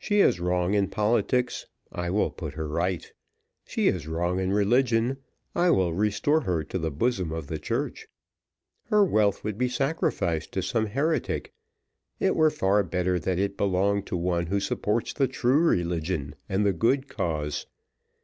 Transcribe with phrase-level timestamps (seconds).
[0.00, 3.12] She is wrong in politics, I will put her right.
[3.64, 5.18] She is wrong in religion,
[5.54, 8.08] I will restore her to the bosom of the church.
[8.86, 11.52] Her wealth would be sacrificed to some heretic;
[12.18, 16.66] it were far better that it belonged to one who supports the true religion and
[16.66, 17.66] the good cause.